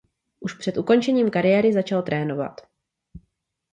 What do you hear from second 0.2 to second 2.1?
Už před ukončením kariéry začal